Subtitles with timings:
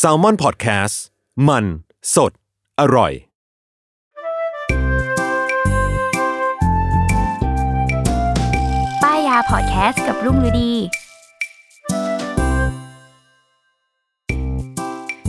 [0.00, 0.96] S a l ม o n PODCAST
[1.48, 1.64] มัน
[2.14, 2.32] สด
[2.80, 3.12] อร่อย
[9.02, 10.72] ป้ายยาพอดแคสต์กับรุ่งฤดี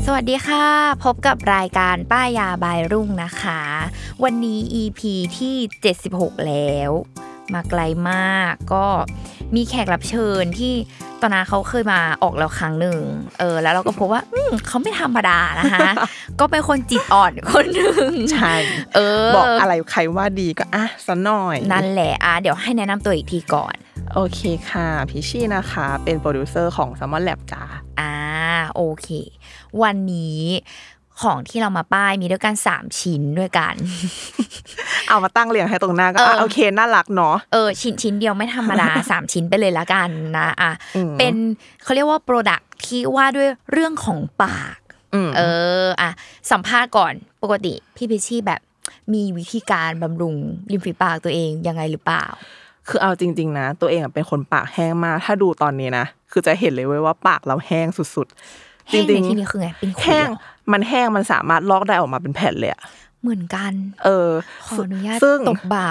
[0.06, 0.66] สวัสดีค่ะ
[1.04, 3.62] พบกับรายการป้ายยาบายรุ่งนะคะ
[4.24, 5.00] วันนี้ EP
[5.38, 5.56] ที่
[6.02, 6.92] 76 แล้ว
[7.54, 8.88] มาไกลมากก็
[9.56, 10.76] มีแขกรับเชิญที่
[11.22, 13.00] ตอนนั้นเขาเคยมาออกแล้วครั้งหนึ่ง
[13.40, 15.90] เออ แล้วเราก็พบว่าอืมเขาไม่ธรรมดานะคะ
[16.40, 18.54] ก็เป็นคนจิตอ่อนคนหนึ่งใช่
[18.96, 23.76] เออ บอกอะไรใครว่าดีก็อะสักหน่อย นั่นแหละอะเดี๋ยวให้แนะนำตัวอีกทีก่อน
[24.14, 27.64] โอเคค่ะพิชชี่นะคะ เป็นโปรดิวเซอร์ของ Salmon Lab จ้า
[28.00, 28.14] อ่า
[28.76, 29.08] โอเค
[29.84, 30.42] วันนี้
[31.22, 33.76] ของที่เรามาป้ายมีด้วยกัน3ชิ้นด้วยกัน
[35.08, 41.34] เอามาตั้งเรียงให้ตรงหน้าก็อะเออโอเคน่ารักเนาะเออชิ้นชิ้นเดียวไม่ธรรมดาสามชิ้นไปเลยละกันนะอะอืมเป็น
[41.84, 44.78] เขาเรียกว่าโปรดักที่ว่าด้วยเรื่องของปาก
[45.14, 45.42] อืมเอ
[45.84, 46.10] ออะ
[46.52, 48.62] สัมภาษณ์ก่อนปกติพี่พิชชี่แบบ
[49.14, 50.36] มีวิธีการบำรุง
[50.72, 52.26] ริมฝีปากตัวเองยังไงหรือเปล่า
[52.88, 60.40] คือเอาจริง ๆ นะ ตัวเองอะเป็นคนปากแห้งมาก ถ้าดูตอนนี้นะคือจะเห็นเลยเว้ยว่าปากเราแห้งสุดๆแห้งในที่นี้คือไงเป็นขุยแห้งเหรอ
[60.72, 62.82] มันแห้งมันสามารถลอกได้ออกมาเป็นแผ่นเลยอะ
[63.22, 63.74] เหมือนกัน
[64.06, 64.30] เออ
[64.66, 65.88] ขออนุญาตซึ่งตบบ่า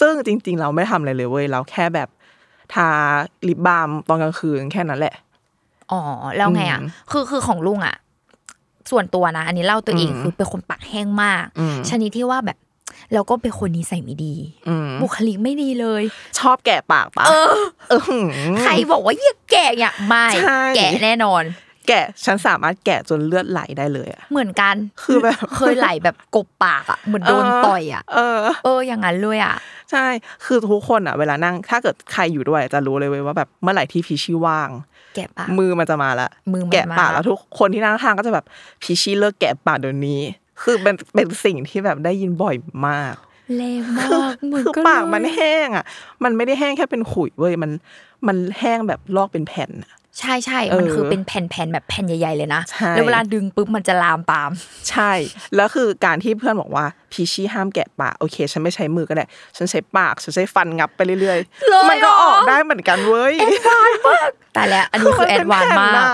[0.00, 2.08] ซึ่งจริง ๆ เราไม่ทำอะไรเลยเว้ยเราแค่แบบ
[2.74, 2.88] ทา
[3.48, 5.14] ลิปบาล์มตอนกลางคืนแค่นั้นแหละ
[5.92, 6.00] อ๋อ
[6.36, 7.96] แล้วไงอะอืมคือคือของลุงอะ
[8.90, 12.58] ส่วนตัวนะ อันนี้เล่าตัวเองอืมคือเป็นคนปากแห้งมากอืมชนิดที่ว่าแบบ
[13.14, 14.34] เราก็เป็นคนนิสัยไม่ดี
[14.68, 16.02] อืมบุคลิกไม่ดีเลย
[16.38, 17.32] ชอบแกะปากปะเอ
[17.98, 18.26] อหือ
[18.60, 21.42] ใครบอกว่าเยี่ยแก่อย่าไม่ใช่แก่แน่นอน
[21.88, 29.54] แกะฉันสามารถแกะจนเลือดไหลได้เลยอะเหมือนกันคือแบบเคยไหลแบบกบปากอะเหมือนโดนต่อยอะเออ เอออย่างนั้นเลยอะ
[29.90, 30.06] ใช่
[30.44, 34.70] คือทุกคนอะเวลานั่ง ถ้าเกิดใครอยู่ด้วยจะรู้เลยเว้ยว่าแบบเมื่อไหร่ที่พีชี่ว่าง
[35.14, 38.44] แกะปากมือมันจะมาละมือมันแกะปากมาแล้วทุกคนที่นั่งข้างก็จะแบบ
[38.82, 40.20] พีชี่เลิกแกะปากเดี๋ยวนี้
[40.62, 42.56] คือเป็นเป็นสิ่งที่แบบได้ยินบ่อย
[42.88, 43.14] มาก
[43.56, 45.84] แรงมากเหมือนคือกันปากมันเลยแห้งอะ
[46.24, 47.70] มันไม่ได้แห้งแค่เป็นขุยเว้ยมัน
[48.26, 54.50] มันแห้งแบบลอกเป็นแผ่นอะ ใช่ใช่เออมันคือเป็นแผ่นๆแบบแผ่นใหญ่ๆเลยนะใช่แล้วเวลาดึงปุ๊บมันจะลามปาม
[54.90, 55.10] ใช่
[55.56, 61.20] แล้วคือการที่เพื่อนบอกว่าพีชี่ห้ามแกะปากโอเค ฉันไม่ใช้มือก็ได้ ฉันใช้ปากฉันใช้ฟันงับไปเรื่อย
[61.68, 63.34] เลยๆมันก็เหรอออกได้เหมือนกันเว้ย
[64.56, 66.06] ตายแล้วอันนี้คือแอดวานซ์มากนเป็นแผ่นน่ะ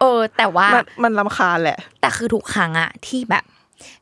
[0.00, 3.44] เออ แต่ว่ามันมันลำคาญแหละ แต่คือทุกครั้งอะที่แบบ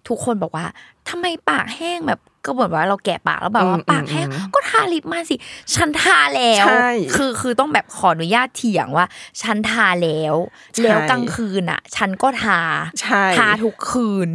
[0.09, 0.65] ทุกคนบอกว่า
[1.09, 5.37] ทำไมปากแห้งแบบ ก็เหมือนว่าเราแกะปากแล้วแบบว่าอืมปากแห้งอืมก็ทาลิปมาสิ
[5.75, 9.07] ฉันทาแล้วใช่คือคือต้องแบบขออนุญาตเถียงว่า
[9.43, 10.35] ฉันทาแล้ว
[10.75, 12.61] ใช่แล้วกลางคืนอะฉันก็ทา
[13.01, 14.29] ใช่ทาทุกคืน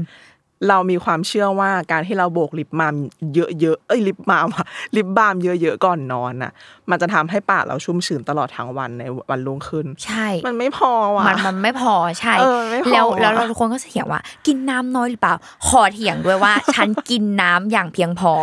[0.70, 2.96] เรามีความเชื่อว่าการที่เราโบกลิปมาม
[3.36, 6.52] เยอะๆเอ้ยลิปมามอะลิปบาล์มเยอะๆก่อนนอนน่ะ
[6.90, 15.36] มันจะทำให้ปากเราชุ่มชื้นตลอดทั้งวันในวันรุ่งขึ้น ใช่ มันไม่พอว่ะมันมันไม่พอใช่เออไม่พอแล้วแล้วอะเราทุกคนก็จะเถียงว่า กินน้ำน้อยหรือเปล่า
[15.68, 18.34] ขอเถียงด้วยว่าฉันกินน้ำอย่างเพียงพอ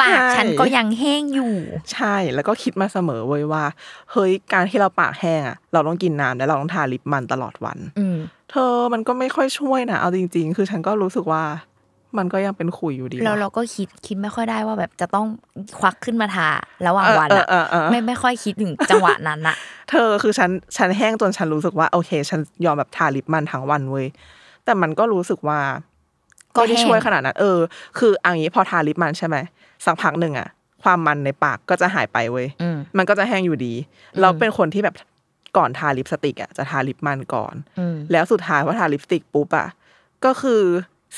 [0.00, 1.54] ปากฉันก็ยังแห้งอยู่
[1.92, 3.64] ใช่แล้วก็คิดมาเสมอเว้ยว่า
[4.12, 8.18] เฮ้ยการที่เราปากแห้งอะเราต้องกินน้ำและเราต้องทาลิปมันตลอดวันอืม
[8.52, 11.42] เธอมันก็ไม่ค่อยช่วยนะเอาจริง ๆ คือฉันก็รู้สึกว่า
[12.18, 15.26] มันก็ยังเป็นขุยอยู่ดีแล้วว่ะเราก็คิดคิดไม่ค่อยได้ว่าแบบจะต้อง
[15.78, 16.48] ควักขึ้นมาทา
[16.86, 19.56] ระหว่างวันอะเออเออเออเออไม่ไม่ค่อยคิดถึงจังหวะนั้นอะ
[19.90, 24.06] เธอคือฉันฉันแห้งจนฉันรู้สึกว่าโอเค ฉันยอมแบบทาลิปมันทั้งวันเว้ย
[24.64, 25.58] แต่มันก็รู้สึกว่า
[26.56, 27.58] ก็ไม่ได้แห้งช่วยขนาดนั้นเออ
[27.98, 29.36] คือเอันนี้พอทาลิปมันใช่ไหม
[29.84, 30.48] สักพักหนึ่งอะ
[30.82, 33.72] ความมันในปากก็จะหายไปเว้ยอืมมันก็จะแห้งอยู่ดี
[34.20, 34.94] เราเป็นคนที่แบบ
[35.56, 39.68] ก่อนทาลิปสติกอะจะทาลิปมันก่อนอืมแล้วสุดท้ายพอทาลิปสติกปุ๊บอะ
[40.24, 40.62] ก็คือ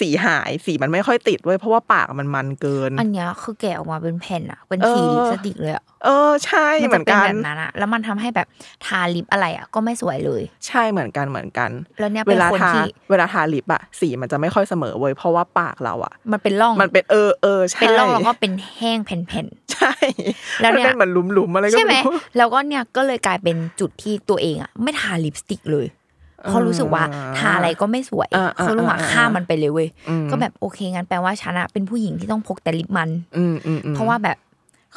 [0.01, 8.47] สีหายสีมันไม่ค่อยติดเว้ยเพราะว่าปากมันมันเกิน อันเนี้ยคือแกะออกมาเป็นแผ่นอะเป็นเออทีลิปสติกเลยอะเออใช่มันเหมืจะอนเป็นกันแบบนั้นอะแล้วมันทำให้แบบ
[8.87, 11.71] ทาลิปอะไรอะก็ไม่สวยเลย ใช่เหมือนกันเหมือนกัน
[12.01, 19.95] แล้วเนี่ยเวเป็นลาคนทาที่เวลาทาลิปอะสีมันจะไม่ค่อยเสมอเว้ยเพราะว่าปากเราอะมันเป็นร่องมันเป็นเออเออใช่เป็นร่องแล้วก็เป็นแห้งแผ่นใช่
[20.61, 25.87] แล้วเนี่ยมัเป็นเหมือนหลุมๆอะไรๆก็ใช่ไหมรู้แล้วก็เนี่ยก็เลยกลายเป็นจุดที่ตัวเองอะไม่ทาลิปสติกเลย
[26.49, 27.05] เพราะรู้สึกว่า
[27.39, 34.37] ทาอะไรก็ไม่สวยอ่าอ่าคือลุงอะอ่าข้ามมันไปเลยเว้ยอืมก็แบบโอเคงั้นแปลว่าฉันอะเป็นผู้หญิงที่ต้องพกแต่ลิปมันอืมอืมอืมเพราะว่าแบบ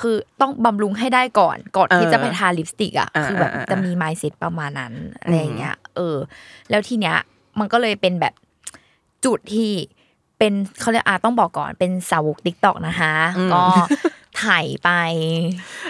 [0.02, 6.18] คือต้องบำรุงให้ได้ก่อนก่อนที่เออจะไปทาลิปสติกอะอ่าคือแบบอ่าอ่าจะมี mindset ประมาณนั้นอะไรอย่างเงี้ย เออ
[6.70, 7.18] แล้วทีเนี้ย
[7.60, 8.34] มันก็เลยเป็นแบบ
[9.26, 9.72] จุดที่
[10.38, 13.14] เป็นเขาเรียกอะต้องบอกก่อนเป็นสาวก TikTok นะคะ
[13.54, 13.64] ก็
[14.44, 14.90] ถ่ายไป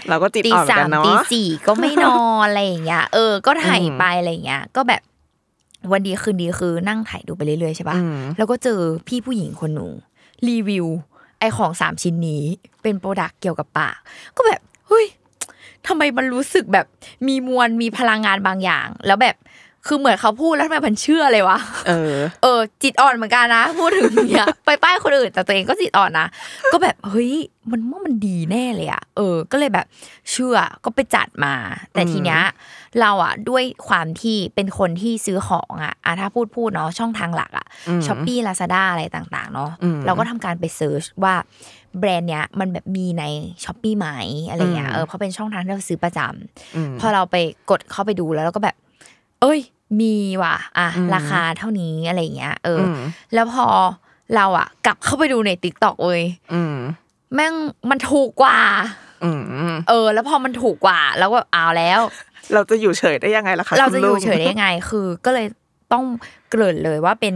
[0.09, 5.01] เราก็จิตตีอ่อนเหมือนสากัมนเนาะตีสี่ก็ไม่นอนอะไรอย่างเงี้ยเออ ก็ถ่ายไปอะไรอย่างเงี้ย ก็แบบ
[5.91, 9.91] วันดีคืนดีคือนั่งถ่ายดูไปเรื่อยๆใช่ปะอืมแล้วก็เจอพี่ผู้หญิงคนหนึ่ง
[10.47, 10.85] รีวิว
[11.39, 12.43] ไอของสามชิ้นนี้
[12.81, 13.95] เป็น product เกี่ยวกับปาก
[14.35, 15.05] ก็แบบเฮ้ย
[15.87, 16.85] ทำไมมันรู้สึกแบบ
[17.27, 19.35] มีมวลมีพลังงานบางอย่าง แล้วแบบ
[19.87, 26.27] คือเหมือนเขาพูดแล้วทำไมมันเชื่อเลยวะ เออ เออ จิตอ่อนเหมือนกันนะ พูดถึงเนี่ยไปป้ายคนอื่น แต่ตัวเองก็จิตอ่อนนะ
[26.73, 27.33] ก็แบบเฮ้ย
[27.71, 29.85] มันว่ามันดีแน่เลยอะเออ ก็เลยแบบ
[30.31, 31.53] เชื่อก็ไปจัดมา
[31.93, 32.41] แต่ทีเนี้ย
[33.01, 41.35] เราอะด้วยความที่เป็นคนที่ซื้อของอะอะถ้าพูดพูดเนาะช่องทางหลักอะอืม Shopee Lazada อะไรต่างๆ เนาะอืมเราก็ทำการไป search ว่า
[41.99, 43.23] แบรนด์เนี้ยมันแบบมีใน
[43.63, 44.07] Shopee ไหม
[44.49, 47.35] อะไรเงี้ยอืมเออเพราะเป็นช่องทางที่เราซื้อประจำอืมพอเราไป
[47.69, 48.75] กดเข้าไปดูแล้วเราก็แบบ
[49.41, 49.59] เอ้ย
[50.01, 52.99] มีว่ะอะอืมราคาเท่านี้อะไรอย่างเงี้ย เอออม
[53.33, 53.67] แล้วพอ
[54.35, 56.23] เราอะ กลับเข้าไปดูใน TikTok เว้ย
[56.53, 56.75] อืม
[57.35, 57.53] แม่ง
[57.89, 58.59] มันถูกกว่า
[59.23, 59.41] อืม
[59.89, 61.99] เออ แล้วพอมันถูกกว่า แล้วก็เอาแล้ว
[62.53, 65.47] เราจะอยู่เฉยได้ยังไงล่ะคะเราจะคุณอลุยู่งเฉยได้ยังไง คือก็เลย
[65.93, 66.05] ต้อง
[66.49, 67.35] เกริ่นเลยว่าเป็น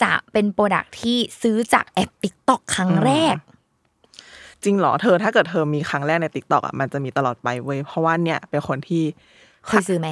[0.00, 3.36] สะเป็น product ที่ซื้อจากแอป TikTok ครั้งแรก
[4.64, 9.02] จริงเหรอเธอถ้าเกิดเธอมีครั้งแรกใน TikTok อะมันจะมีตลอดไปเว้ยเพราะว่าเนี่ยเป็นคนที่
[9.66, 10.08] เคยซื้อไหม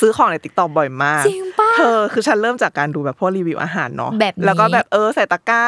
[0.00, 5.64] ซื้อของใน TikTok บ่อยมากจริงปะเธอคือฉันเริ่มจากการดูแบบพวกรีวิวอาหารเนาะแบบนี้แล้วก็แบบเออใส่ตะกร้า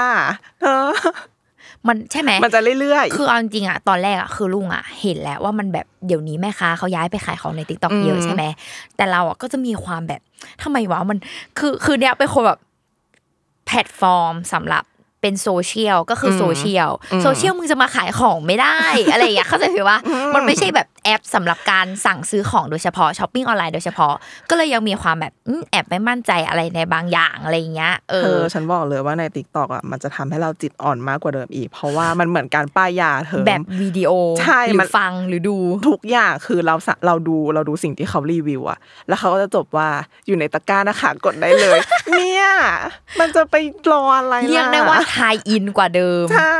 [0.62, 0.90] เออ
[1.86, 8.44] มันใช่ไหมมันจะเรื่อยๆ คือเอาจริงๆอะตอนแรกอะคือลุงอะเห็นแล้วว่ามันแบบเดี๋ยวนี้แม่ค้าเขาย้ายไปขายของใน TikTok อืมเยอะใช่ไหม
[8.96, 10.20] แต่เราอะก็จะมีความแบบ
[10.62, 11.18] ทำไมวะมัน
[11.58, 12.58] คือคือเนี่ยเป็นคนแบบ
[13.66, 14.84] แพลตฟอร์มสำหรับ
[15.26, 18.78] เป็นโซเชียลก็คืออมโซเชียลอืมโซเชียลมึงจะมาขายของไม่ได้
[19.12, 19.98] อะไรอย่างเงี้ยเข้าใจไหมว่า
[20.34, 24.14] มันไม่ใช่แบบแอปสำหรับการสั่งซื้อของโดยเฉพาะช้อปปิ้งออนไลน์โดยเฉพาะ
[24.50, 34.10] ก็เลยยังมีความแบบอืมแอบไม่มั่นใจอะไรในบางอย่างอะไรอย่างเงี้ยเอเธออฉันบอกเลยว่าในติ๊กต็อกอะมันจะทำให้เราจิตอ่อนมากกว่าเดิมอีก เพราะว่ามันเหมือนการป้ายยาเธอแบบวิดีโอ
[34.42, 35.56] ใช่หรืมัอนฟังหรือดู
[35.88, 38.78] ทุกอย่างคือเราสะเราดูเราดูสิ่งที่เขารีวิวอะ
[39.08, 39.88] แล้วเขาก็จะจบว่า
[40.26, 41.78] อยู่ในตะกร้านะคะกดได้เลย
[42.18, 42.35] เนี่ย
[43.20, 43.56] มันจะไป
[43.90, 46.58] รออะไรล่ะเรียกได้ว่าทายอินกว่าเดิม ใช่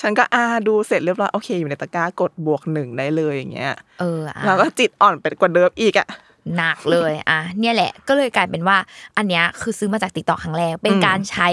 [0.00, 6.08] ฉันก็อ่าดูเสร็จเรียบร้อยโอเค อยู่ในตะกร้ากดบวกหนึ่งได้เลยอย่างเงี้ย เอออะเราก็จิตอ่อนไปกว่าเดิมอีกอะ
[6.56, 8.76] หนักเลยอะเนี่ยแหละ ก็เลยกลายเป็นว่า
[9.16, 11.48] อันเนี้ยคือซื้อมาจาก TikTok ครั้งแรกเป็นอืมการใช้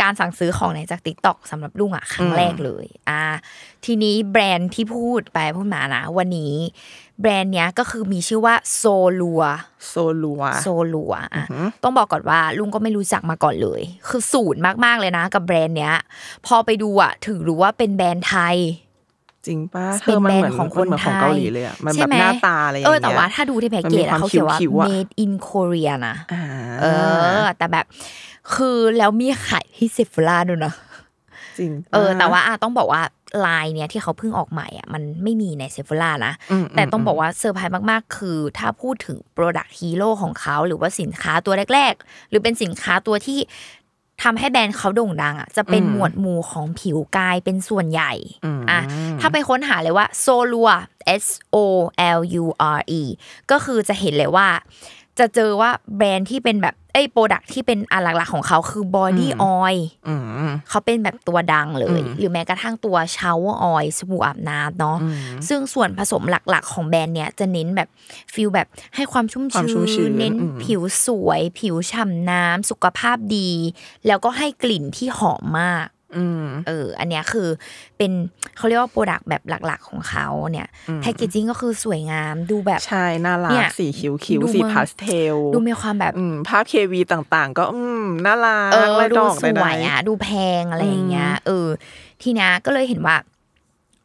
[0.00, 3.22] การสั่งซื้อของในจาก TikTok สำหรับลุงอะครั้งอืมแรกเลยอะ
[3.84, 6.54] ทีนี้แบรนด์ที่พูดไปพูดมานะวันนี้
[7.20, 11.46] แบรนด์เนี้ยก็คือมีชื่อว่า Solure Solure Solure อะ
[11.82, 15.94] ต้องบอกก่อนว่าลุงก็ไม่รู้จักมาก่อนเลย คือศูนย์มากๆเลยนะ กับแบรนด์เนี้ย
[16.46, 18.56] พอไปดูอะถึงรู้ว่าเป็นแบรนด์ไทย
[19.46, 26.42] จริงป่ะเธเป็นอมันแบรนเหมือนด์ของคมันนเหมือนไทของยเกาหลีเลยอะมันแบใช่บไหหน้าตาอะไรอย่างเอเงี้อยแต่ว่าถ้าดูที่แพ็กเกจมันมีความอะเขาเขียนว่าคิ้วๆอะ made in Korea นะอ่า
[26.80, 26.86] เอ
[27.42, 27.86] อ แต่แบบ
[28.54, 30.74] คือแล้วมีขายที่เซฟ h ราด้วยนะ
[31.58, 33.02] จริงเออ แต่ว่าอะต้องบอกว่า
[33.46, 36.32] ลายเนี้ยที่เขาเพิ่งออกใหม่อะมันไม่มีในเซฟ h รานะ
[36.62, 43.38] มแต่ต้องบอกว่าเซอร์ไพรส์มากๆ คือถ้าพูดถึง Product Hero ของเขา หรือว่าสินค้าตัวแรก ๆ หรือเป็นสินค้าตัวที่
[44.22, 48.12] ทำให้แบรนด์เขาโด่งดังอะจะเป็นอืมหมวดหมู่ของผิวกายเป็นส่วนใหญ่
[48.44, 48.80] อืมอะ
[49.20, 50.70] ถ้าไปค้นหาเลยว่า Solure
[51.22, 51.56] S O
[52.18, 52.44] L U
[52.76, 53.02] R E
[53.50, 54.48] ก็คือจะเห็นเลยว่า
[55.18, 60.14] จะเจอว่าแบรนด์ที่เป็นแบบ เอ้ย product ที่เป็นอันหลักๆของเขาคือ body oil อื
[60.46, 65.16] มเขาเป็นแบบตัวดังเลยอืมหรือแม้กระทั่งตัว shower oil สบู่อาบน้ำเนาะอืม
[65.48, 67.88] ซึ่งส่วนผสมหลักๆ ของแบรนด์เนี่ยจะเน้นแบบ
[68.34, 73.50] feel แบบให้ความชุ่มความชุ่มชื้ชื้นนเน้นอืมผิวสวย ผิวฉ่ำน้ำสุขภาพดี
[74.06, 75.91] แล้วก็ให้กลิ่นที่หอมมากอืม
[76.66, 77.48] เออ อันเนี้ยคือ
[77.98, 78.12] เป็น
[78.56, 90.28] เขาเรียกว่า product แบบหลัก ๆ ของเขาเนี่ยอืม packaging ก็คือสวยงามดูแบบใช่น่ารักเนี่ยสี cute cute ดูสีมันพาสเทลดูมีความแบบอืมภาพ KV ต่างๆ ก็อืมน่ารักเออลายดูดอกใดๆสวยอะดูแพ
[90.60, 91.66] งอะไรอย่างเงี้ยเออ
[92.22, 93.16] ทีเนี้ยก็เลยเห็นว่า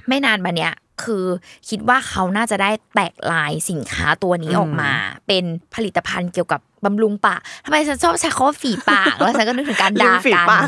[0.07, 0.73] ไม่นานมาเนี้ย
[1.03, 1.25] คือ
[1.69, 4.91] คิดว่าเขาน่าจะได้แตกลายสินค้าตัวนี้อืมออกมา
[5.27, 5.43] เป็น
[5.75, 10.67] ผลิตภัณฑ์เกี่ยวกับ บำรุงปากทำไมฉันชอบใช้คำว่าฝีปากแล้วฉันก็นึกถึงการด่าริมฝีกันปาก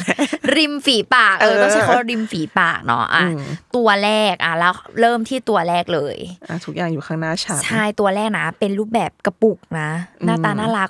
[0.55, 3.41] ริมฝีปากเออเออต้องใช้คำว่าริมฝีปากเนาะอะอืม
[3.75, 9.89] ตัวแรกอะแล้วเริ่มที่ตัวแรกเลยอะทุกอย่างอยู่ข้างหน้าฉันใช่ตัวแรกนะ เป็นรูปแบบกระปุกนะ
[10.25, 10.89] หน้าตาน่ารัก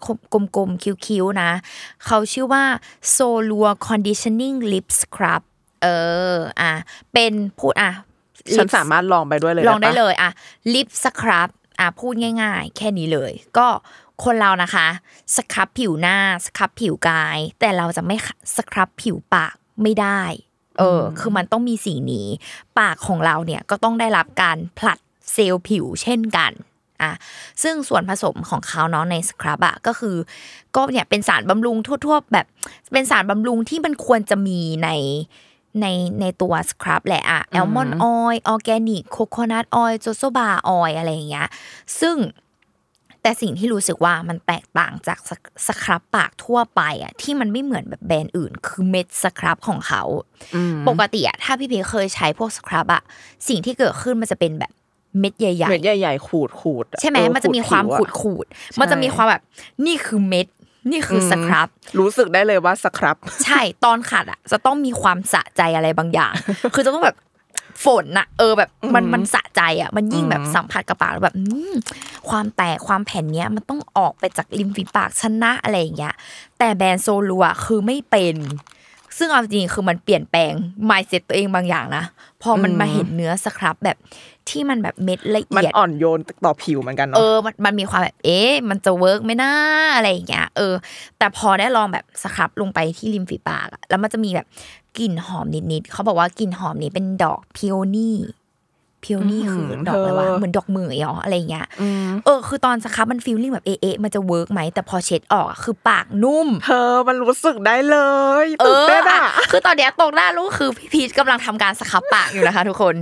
[0.55, 1.49] กลมๆคิ้วๆนะ
[2.05, 2.63] เขาชื่อว่า
[3.15, 5.41] Solua Conditioning Lip Scrub
[5.83, 5.87] เอ
[6.33, 6.71] ออะ
[7.13, 7.91] เป็นพูดอะ
[8.57, 10.31] ฉัน lips สามารถลองไปด้วยเลยลองได้ปะเลยอะ
[10.73, 11.49] Lip Scrub
[11.79, 13.67] อะพูดง่าย ๆ แค่นี้เลย ก็
[14.23, 14.87] คนเรานะคะ
[15.35, 18.15] สครับผิวหน้าสครับผิวกาย แต่เราจะไม่
[18.55, 20.21] สครับผิวปากไม่ได้
[20.79, 22.27] เอออคือมันต้องมีสิ่งนี้
[22.79, 24.99] ปากของเราเนี่ยก็ต้องได้รับการผลัด
[25.33, 26.51] เซลล์ผิวเช่นกัน
[27.01, 27.11] อะ
[27.63, 30.15] ซึ่งส่วนผสมของเขาเนาะในสครับอะก็คือ
[30.75, 32.47] ก็เนี่ยเป็นสารบำรุงทั่ว ๆ แบบ
[32.93, 34.89] เป็นสารบำรุงที่มันควรจะมีใน
[35.81, 35.85] ใน
[36.21, 41.47] ในตัวสครับแหละอะ almond oil organic coconut oil jojoba oil อะไรอย่างเงี้ย
[41.99, 42.15] ซึ่ง
[43.23, 50.03] แต่สิ่งที่รู้สึกว่ามันแตกต่างจากสครับปากทั่วไปอะที่มันไม่เหมือนแบบแบรนด์อื่น คือเม็ดสครับของเขา
[50.87, 53.01] ปกติอะถ้าพี่เพเคยใช้พวกสครับอะ
[53.47, 54.71] สิ่งที่เกิดขึ้นมันจะเป็นแบบ
[55.19, 59.41] เม็ดใหญ่เม็ดใหญ่ๆขูดขูดๆอะๆใช่ไหมเออมันจะมีความผิขูดอะขูดๆมันจะมีความแบบ
[59.85, 60.47] นี่คือเม็ด
[60.91, 61.67] นี่คือสครับ
[61.99, 66.33] รู้สึกได้เลยว่าสครับ ใช่ตอนขัดอะจะต้องมีความสะใจอะไรบางอย่าง
[66.73, 67.17] คือจะต้องแบบ
[67.85, 71.73] ฝนน่ะเออแบบมันมันสะใจอะมันยิ่งแบบสัมผัสกับปากแล้วแบบอืม
[72.29, 76.15] ความแตกความแผ่นเนี้ยมันต้องออกไปจากริมฝีปากชนะอะไรอย่างเงี้ย
[76.59, 78.35] แต่แบรนด์โซลัวคือไม่เป็น
[79.17, 80.51] ซึ่งเอาจริงๆคือมันเปลี่ยนแปลง
[80.89, 82.03] mindset ตัวเองบางอย่างนะ
[82.41, 83.97] พอมันมาเห็นเนื้อสครับแบบ
[84.49, 89.51] ที่มันแบบเม็ดละมันเอียดอ่อนโยนต่อผิวเหมือนกันเอเนาะอมันมันมีความแบบ เอ๊ะ มันจะ work ไหมนะ
[89.95, 90.73] อะไรอย่างเงี้ย เออ
[91.17, 94.47] แต่พอได้ลองแบบสครับลงไปที่ริมฝีปากอะแล้วมันจะมีแบบ
[94.97, 101.67] กลิ่นหอมนิดๆเขาบอกว่ากลิ่นหอมนี้เป็นดอก peony peony คือดอกอะไรวะเหมือนดอกเหมยเหรออะไรอย่างเงี้ย
[102.25, 107.97] เออคือตอนสครับมัน feeling แบบเอ๊ะๆมันจะ work ไหมแต่พอเช็ดออกอะคือปากนุ่มเธอมันรู้สึกได้เล
[108.43, 112.95] ยเออตื่นเต้นอะอะคือตอนเนี้ยตรงหน้าลูกคือพี่พีชกำลังทำการสครับปากอยู่นะคะ ทุกคน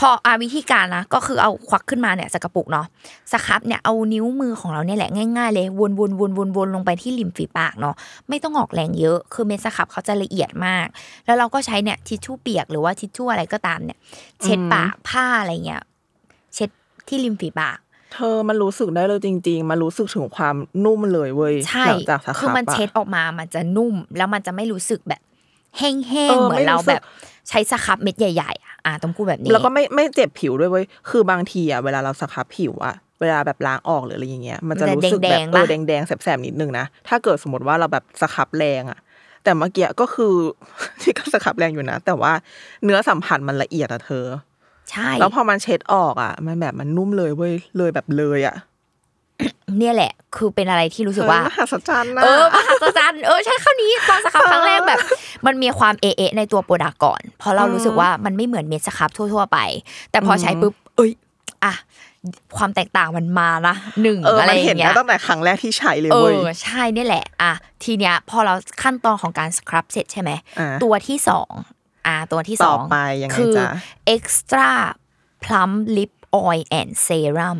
[0.00, 2.86] พออาวิธีการนะก็คือเอาควักขึ้นมาเนี่ยจากกระปุกเนาะ
[3.32, 7.94] สครับเนี่ยเอานิ้วมือของเราเนี่ยแหละง่ายๆเลยวนวนวนวนวนลงไปที่ริมฝีปากเนาะ
[8.28, 10.86] ไม่ต้องออกแรงเยอะ คือเม็ดสครับเขาจะละเอียดมาก
[11.26, 13.98] แล้วเราก็ใช้เนี่ยทิชชู่เปียกหรือว่าทิชชู่อะไรก็ตามเนี่ย
[14.42, 15.82] เช็ดปากผ้าอะไรเงี้ย
[16.54, 16.70] เช็ด
[17.08, 17.78] ที่ริมฝีปาก
[18.14, 25.20] เธอมันรู้สึกได้เลยจริง ๆ มันรู้สึกถึงความนุ่มเลยเว้ยใช่หลังจากสครับคือมันอะเช็ดออกมามันจะนุ่ม แล้วมันจะไม่รู้สึกแบบ
[25.78, 27.04] แห้งเอๆอเหมือไม่นเรารู้สึกแบบ
[27.50, 38.98] ใช้สครับเม็ดใหญ่ๆอะอะต้องพูดแบบนี้แล้วก็ไม่ไม่เจ็บผิวด้วยเว้ยคือบางทีอะเวลาเราสครับผิวอะเวลาแบบล้างออกหรืออะไรอย่างเงี้ยมันจะรู้สึกแบบเออแดงๆแสบๆนิดนึงนะถ้าเกิดสมมติว่าเราแบบสครับแรงอะ
[39.44, 40.34] แต่เมื่อกี้ก็คือ
[41.00, 42.32] ที่ก็สครับแรงอยู่นะ แต่ว่า
[42.84, 44.26] เนื้อสัมผัสมันละเอียดอะเธอ
[44.90, 48.56] ใช่ แล้วพอมันเช็ดออกอะ มันแบบมันนุ่มเลยเว้ยเลยแบบเลยอะ
[49.78, 54.98] เนี่ยแหละ คือเป็นอะไรที่รู้สึกว่าเออมหัศจรรย์นะเออมหัศจรรย์เออใช่คำนี้ตอนสครับครั้งแรกแบบ
[55.46, 59.58] มันมีความเอ๊ะๆในตัว product ก่อนเพราะเรารู้สึกว่ามันไม่เหมือนเม็ดสครับทั่วๆไป
[60.10, 61.10] แต่พอใช้ปุ๊บ เอ้ย
[61.64, 61.74] อะ
[62.56, 67.52] ความแตกต่างมันมานะหนึ่งเอออะไรอเห็นย่างเงี้ยมันเห็นนะตั้งแต่ครั้งแรกที่ใช้เลยเอเว้ยอใช่นี่แหละอะ
[67.84, 71.52] ทีเนี้ยพอเราขั้นตอนของการสครับเสร็จใช่ไหมอ่าตัวที่สอง
[72.06, 73.68] อ่าตัวที่สองต่อไปยังไงคือจ๊ะ
[74.16, 74.70] extra
[75.44, 77.58] plump lip oil and serum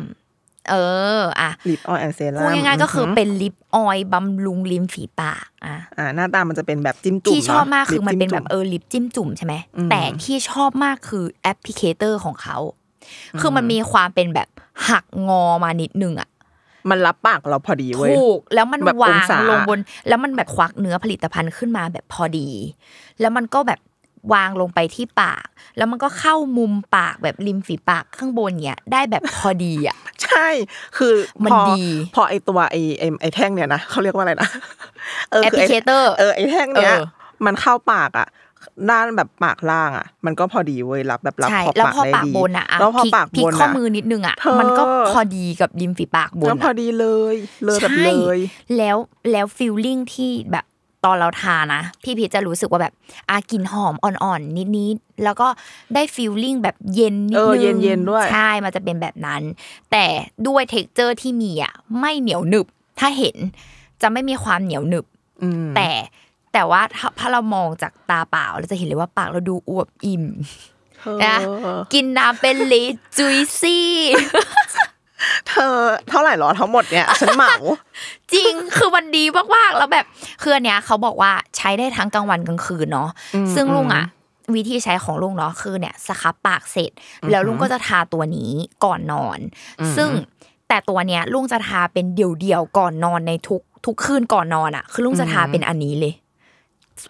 [0.69, 0.75] เอ
[1.19, 12.57] ออะ lip oil and serum พูดง่ายๆก็คือเป็น lip oil บำรุงริมฝีปากอะอ่าหน้าตามันจะเป็นแบบจิ้มจุ่มที่ชอบมากะคือมันเป็นลิปแบบจิ้มเออลิปจิ้มจุ่มใช่ไหมอืมแต่ที่ชอบมากคือ applicator ของเขา
[13.39, 14.47] คือมันมีความเป็นแบบ
[14.89, 16.29] หักงอมานิดนึงอะ
[16.89, 22.49] มันรับปากเราพอดีเว้ยถูกแล้วมันแบบวาองงศาลงบน แล้วมันแบบควักเนื้อผลิตภัณฑ์ขึ้นมาแบบพอดี
[23.19, 23.79] แล้วมันก็แบบ
[24.33, 25.45] วางลงไปที่ปาก
[25.77, 30.47] แล้วมันก็เข้ามุมปากแบบริมฝีปากข้างบนเนี้ยได้แบบพอดีอะใช่
[30.97, 31.13] คือ
[31.43, 31.81] มันพอดี
[32.15, 34.49] พอไอตัวไอไอไอแท่งเนี่ยนะเขาเรียกว่าอะไรนะ
[35.31, 37.03] เออแอปคืพลิไเคเตอร์เออไอแท่งเนี้ยเออ
[37.45, 38.27] มันเข้าปากอะ
[38.89, 47.35] ด้านแบบปากล่างอะ มันก็พอดีเว้ยรับแบบรับใช่ขอบแล้วปากพอได้ปากดีบนอะะแล้วพอพลิกปากพลิบกนข้ออะมือนิดนึงอะเธอมันก็พอดีกับริมฝีปากบนก็พออะดีเลย
[47.65, 48.39] เลยแบบใช่เลย
[48.77, 48.97] แล้ว
[49.31, 50.65] แล้วฟิลลิ่งที่แบบ
[51.05, 52.93] ตอนเราทานะพี่พีชจะรู้สึกว่าแบบ
[53.29, 55.47] อากลิ่นหอมอ่อนๆนิดๆแล้วก็
[55.93, 59.41] ได้ฟิลลิ่งแบบเย็นนิดเออนึงเย็นๆด้วยใช่มันจะเป็นแบบนั้น
[59.91, 60.05] แต่
[60.47, 62.65] ด้วยเท็กเจอร์ที่มีอะไม่เหนียวหนึบ
[62.99, 63.37] ถ้าเห็น
[64.01, 65.05] จะไม่มีความเหนียวหนึบ
[65.43, 65.89] อืมแต่
[66.53, 70.25] แต่ว่าถ้าถ้าเรามองจากตาเปล่าเราจะเห็นเลยว่าปากเราดูอวบอิ่ม
[70.99, 71.37] เธอนะ
[71.93, 73.87] กินน้ำเป็นลิตรจุยซี่
[75.49, 75.73] เธอ
[76.09, 77.55] เท่าไหร่หรอทั้งหมดเนี่ยฉันเหมา
[78.33, 79.23] จริงคือมันดี
[79.55, 80.05] มากๆแล้วแบบ
[80.41, 84.05] คืออันเนี้ยเขาบอกว่าใช้ได้ทั้งกลางวันกลางคืนเนาะอืมซึ่งลุงอะ
[84.55, 86.91] วิธีใช้ของลุงเนาะคือเนี่ยสครับปากเสร็จ
[87.31, 88.51] แล้วลุงก็จะทาตัวนี้
[88.85, 89.39] ก่อนนอน
[89.95, 90.09] ซึ่ง
[90.67, 96.13] แต่ตัวเนี้ยลุงจะทาเป็นเดี่ยวๆก่อนนอนในทุกทุกคืนก่อนนอนอะ คือลุงจะทาเป็นอันนี้เลย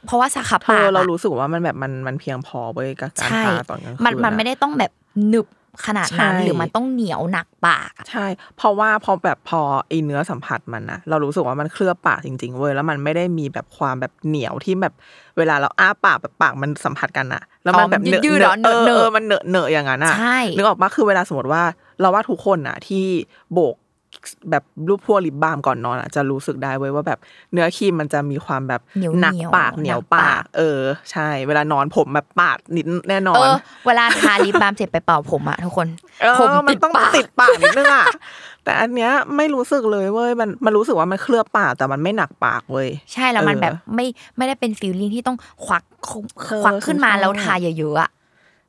[0.06, 4.92] เพราะว่าสครับเธปากออะเรารู้สึกว่ามันแบบมันมันเพียงพอเว้ยกับการใช่ทาตอนกลางคืนมันมันอะไม่ได้ต้องแบบ
[5.30, 5.48] หนึบ
[5.86, 8.26] ขนาดนั้นใช่หรือมันต้องเหนียวหนักปากอะใช่
[8.58, 14.94] เพราะว่าพอแบบพอไอเนื้อสัมผัสมันนะเรารู้สึกว่ามันเคลือบปากจริง ๆเว้ยแล้วมันไม่ได้มีแบบความแบบเหนียวที่แบบ
[15.38, 21.64] เวลาเราอ้าปากแบบปากมันสัมผัสกันอะแล้วมันแบบเนอะยืดๆเนเหรอะอเออเนอะเออมันเนอะเนอะอย่างนั้นอะใช่นึกออกปะคือเวลาสมมติว่า
[22.02, 23.06] เราว่าทุกคนอะที่
[23.54, 23.76] โบก
[24.50, 27.20] แบบรูปพวกลิปบาล์มก่อนนอนอะจะรู้สึกได้เว้ยว่าแบบ
[27.54, 33.56] เนื้อครีมมันจะมีความแบบเหนียวหนักเหนียวปากเหนียวหนักปาปากกเออ ใช่ เวลานอนผมแบบปาดนิดแน่นอเอนอ
[33.88, 35.88] เวลาทาลิปบาล์มเสร็จไปเป่าผมอะทุกคน
[36.22, 38.06] เออผมมันติดต้องปากติดปากนิดนึงอะ
[38.64, 44.06] แต่อันเนี้ยไม่รู้สึกเลยเว้ยมันมันรู้สึกว่ามันเคลือบปากแต่มันไม่หนักปากเว้ยใช่แล้วมันเออแบบไม่
[44.38, 45.84] ไม่ได้เป็นฟีลลิ่งที่ต้องควัก
[46.46, 48.12] เธอควักขึ้นมาฉันชอบแล้วทาเยอะๆอะ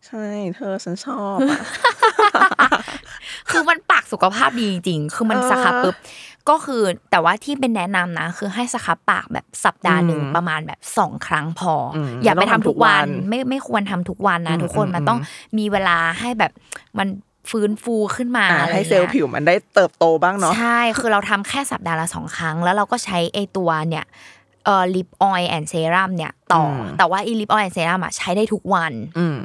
[0.07, 1.59] ใช่ เธอฉันชอบอะ
[3.51, 5.97] คือมันปากสุขภาพดีจริงๆคือมันเออสครับปุ๊บ
[6.49, 15.19] ก็คือแต่ว่าที่เป็นแนะนำนะ คือให้สครับปากแบบสัปดาห์หนึ่งอืมประมาณแบบสองครั้งพออมอย่าไปไม่ต้ทำองทำทุทุกกวันวันไม่ไม่ควรทำทุกวันนะอืมทุกคนอืมมันต้อง
[15.59, 16.53] มีเวลาให้แบบ
[16.99, 17.09] มัน
[17.51, 24.05] ฟื้นฟูขึ้นมาอะอะไรให้เซลล์งี้ยผิวมันได้เติบโตบ้างเนาะใช่คือเราทำแค่สัปดาห์ละสองครั้ง แล้วเราก็ใช้ไอตัวเนี่ย
[24.65, 29.39] เอ่อ lip oil and serum เนี่ยต่ออมแต่ว่าอี lip oil and serum อะใช้ได้ทุกวันอืม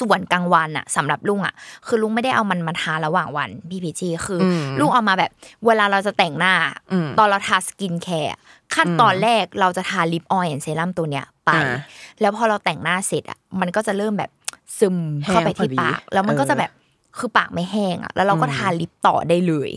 [0.00, 1.54] ส่วนกลางวันอะสำหรับลุงอะ
[1.86, 5.30] คือลุงไม่ได้เอามันมาทาระหว่างวันพี่พีจีคืออมลุงเอามาแบบ
[5.66, 6.54] เวลาเราจะแต่งหน้า
[6.92, 8.34] อืมตอนเราทาสกินแคร์
[8.74, 11.78] ขั้นตอนแรกเราจะทา lip oil and serum ตัวเนี้ยไปอ่า
[12.20, 14.30] แล้วพอเราแต่งหน้าเสร็จอะมันก็จะเริ่มแบบ
[14.78, 16.70] ซึมเข้าไปที่ปากแห้งพอดี แล้วมันก็จะแบบ
[17.18, 19.70] คือปากไม่แห้งอะแล้วเราก็อืมทาลิปต่อได้เลย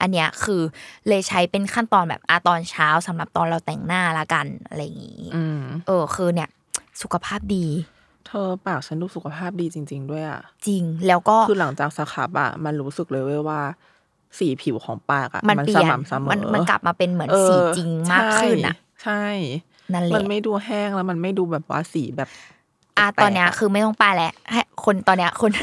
[0.00, 0.62] อันเนี้ยคือ
[1.08, 6.48] เลยใช้เป็นขั้นตอนแบบอาตอนเช้าสำหรับตอนเราแต่งหน้าละกันอะไรอย่างงี้อืมเออคือเนี่ย
[7.02, 7.66] สุขภาพดี
[8.32, 13.60] เธอปากฉันดูสุขภาพดีจริง ๆ ด้วยอะจริงแล้วก็ คือหลังจากสครับอะมันรู้สึกเลยเว้ยว่า
[14.38, 19.24] สีผิวของปากอะมันเปลี่สยนม่ำเสมอ มันมันกลับมาเป็นเหมือนเออสีจริงมากขึ้นอะใช่
[19.92, 22.28] นั่นแหมัละนไม่ดูแห้งแล้วมันไม่ดูแบบว่าสีแบบ
[22.98, 25.60] อะแปลกๆตอนเนี้ยคือไม่ต้องป้ายแล้วให้คนตอนเนี้ยคนเอ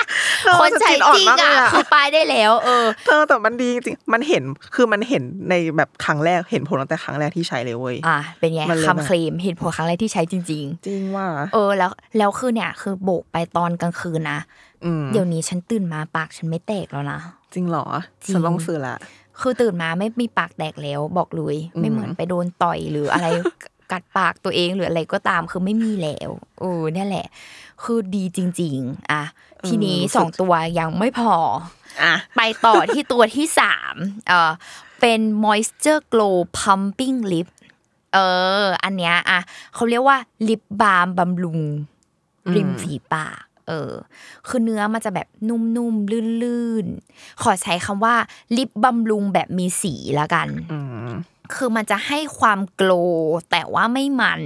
[0.00, 0.05] อ
[0.60, 4.42] คนใช้จะกินอ่อนจริงมากเลยอะอะคือป้ายได้แล้ว เออเธอแต่มันดีจริงมันเห็น
[4.74, 14.40] คือมันเห็นในแบบครั้งแรกเห็นผลตั้งแต่ครั้งแรกที่ใช้เลยเว้ยอะเป็นไงมันเลยแบบคำเคลมเหตุผลครั้งแรกที่ใช้จริงจริงว่าๆเออแล้วแล้วคือเนี่ย คือโบกไปตอนกลางคืนนะ
[14.84, 17.18] อืมเดี๋ยวนี้ฉันตื่นมาปากฉันไม่แตกแล้วนะ
[17.54, 17.86] จริงเหรอ
[18.24, 18.96] จริงฉันต้องซื้อละ
[19.40, 23.28] คือตื่นมาไม่มีปากแตกแล้วบอกเลยอืมไม่เหมือนไปโดนต่อยหรืออะไร
[23.92, 27.26] กัดปากตัวเองหรืออะไรก็ตามคือไม่มีแล้วเออเนี่ยแหละ
[27.82, 29.22] คือดีจริง ๆอะ
[29.66, 31.34] ทีนี้สองตัวยังไม่พอ
[32.02, 33.94] อะไปต่อที่ตัวที่สาม
[34.28, 34.52] เออ
[35.00, 37.48] เป็น moisture glow pumping lip
[38.14, 38.18] เอ
[38.62, 39.40] อ อันเนี้ยอะ
[39.74, 41.60] เขาเรียกว่าลิปบาล์มบำรุง
[42.54, 43.92] ริมฝีปากเออ
[44.48, 48.14] คือเนื้อมันจะแบบนุ่มๆ ลื่นๆ ขอใช้คำว่า
[48.56, 51.10] ลิปบำรุงแบบมีสีละกันอืม
[51.54, 54.40] คือมันจะให้ความโกลว์แต่ว่าไม่มัน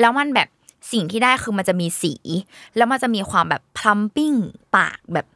[0.00, 0.48] แล้วมันแบบ
[0.92, 2.14] สิ่งที่ได้คือมันจะมีสี
[2.76, 4.32] แล้วมันจะมีความแบบพลัมปิ้ง
[4.76, 5.26] ปากแบบ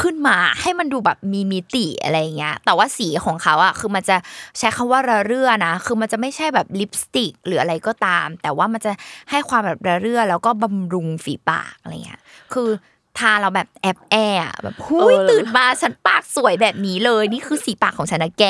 [0.00, 4.16] ขึ้นมาให้มันดูแบบมีมิติอะไรเงี้ย แต่ว่าสีของเขาอะคือมันจะ
[4.58, 8.92] ใช้คำว่าระเรื่อนะ คือมันจะไม่ใช่แบบลิปสติกหรืออะไรก็ตาม แต่ว่ามันจะ
[9.30, 12.20] ให้ความแบบระเรื่อแล้วก็บำรุงฝีปากอะไรเงี้ย
[12.52, 12.68] คือ
[13.18, 14.16] ทาเราแบบแอบแอ
[14.50, 18.44] บแบบหุยเออตื่นมาฉันปากสวยแบบนี้เลย นี่คือสีปากของฉันนะแก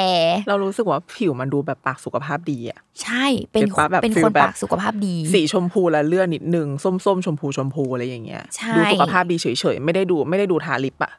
[0.49, 11.13] เรารู้สึกว่าผิวมันดูแบบปากสุขภาพดีอะใช่เป็นเก็ตปะแบบเป็นฟีลคนแบบปากสุขภาพดี สีชมพูและเลือดนิดนึงส้มส้มๆชมพูชมพูอะไรอย่างเงี้ยใช่ดูสุขภาพดีเฉยๆไม่ได้ดูไม่ได้ดูทาลิปอะ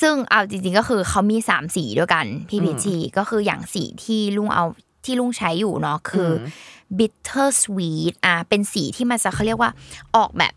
[0.00, 4.64] ซึ่งเอาจริงๆก็คือเขามีสามสีด้วยกันพี่พีจีก็คืออย่างสีที่ลุงเอา
[5.04, 9.70] ที่ลุงใช้อยู่เนาะคืออ bitter sweet อะเป็นสีที่มันจะเขาเรียกว่า
[10.16, 10.52] ออกแบบ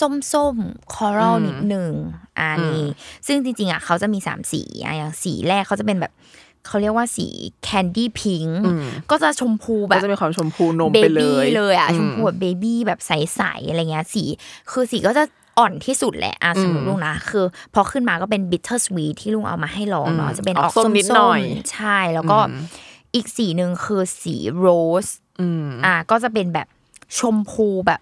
[0.00, 1.92] ส้มๆ coral นิดหนึ่ง
[2.38, 2.84] อ่านี่
[3.26, 6.12] ซึ่งจริงๆอะเขาจะมีสามสีอะอย่างสีแรกเขาจะเป็นแบบ
[6.66, 7.26] เขาเรียกว่าสี
[7.66, 14.24] candy pink อืมก็จะชมพูแบก็บจะมีความชมพูนมเบไปเลบี้ยเลยอะอืชมพูแบบเบบี้แบบใสๆอะไรเงี้ยสี
[14.70, 15.24] คือสีก็จะ
[15.58, 21.40] อ่อนที่สุดแหละอะสำหรับอืมลุงนะคือ พอขึ้นมาก็เป็น bitter sweet ที่ลุงเอามาให้ลองเนาะอืมจะเป็นออออกกส้ส้มมนิดหน่อย
[21.72, 22.64] ใช่แล้วก็อืม
[23.14, 24.66] อีกสีหนึ่งคือสีโร
[25.04, 25.06] ส
[25.40, 26.66] อืมอะก็จะเป็นแบบ
[27.18, 28.00] ชมพูแบบ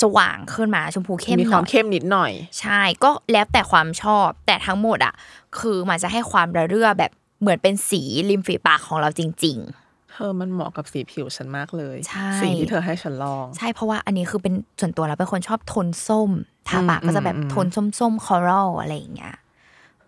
[0.00, 5.14] สว่างขึ้นมาชมพูเข้มมีหคน่วาอมยเข้มนิดหน่อย ใช่ก็แล้วแต่ความชอบแต่ทั้งหมดอะ
[5.58, 16.30] คือมันจะให้ความระเรื่อแบบเหมือนเป็นสีริมฝีปากของเราจริง ๆเธอมันเหมาะกับสีผิวฉันมากเลยใช่สิ่งที่เธอให้ฉันลอง ใช่เพราะว่าอันนี้คือเป็นส่วนตัวแล้วเป็นคนชอบโทนส้ม
[16.68, 19.34] ทาปากอืมก็จะแบบอืมโทนส้มๆคอรัลอะไรอย่างเงี้ย